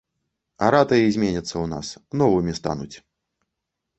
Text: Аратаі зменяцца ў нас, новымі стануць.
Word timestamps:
Аратаі 0.67 1.11
зменяцца 1.17 1.51
ў 1.51 1.65
нас, 1.73 1.87
новымі 2.21 2.53
стануць. 2.61 2.95